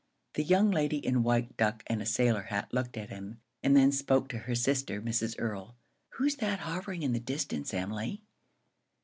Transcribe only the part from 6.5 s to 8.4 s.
hovering in the distance, Emily?"